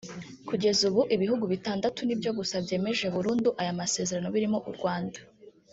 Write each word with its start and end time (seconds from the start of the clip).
Kugeza 0.47 0.81
ubu 0.89 1.01
ibihugu 1.15 1.43
bitandatu 1.53 1.99
ni 2.03 2.15
byo 2.19 2.31
gusa 2.37 2.55
byemeje 2.65 3.05
burundu 3.15 3.49
aya 3.61 3.79
masezerano 3.81 4.27
birimo 4.35 4.57
u 4.69 4.71
Rwanda 4.77 5.19